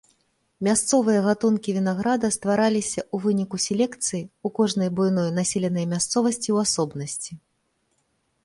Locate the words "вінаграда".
1.75-2.31